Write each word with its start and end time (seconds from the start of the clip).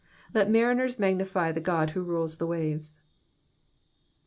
*' 0.19 0.33
Let 0.33 0.49
mariners 0.49 0.97
magnify 0.97 1.51
the 1.51 1.61
God 1.61 1.91
who 1.91 2.01
rules 2.01 2.37
the 2.37 2.47
waves. 2.47 3.01